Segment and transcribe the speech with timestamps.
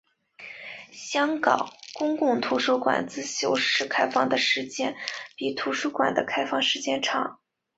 [0.91, 4.95] 香港公共图书馆自修室开放时间
[5.37, 7.39] 比图书馆的开放时间长。